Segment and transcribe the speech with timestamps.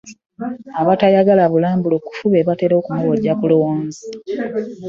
[0.81, 4.03] Abataagala bulambulukufu be batera okumubojja ku luwonzi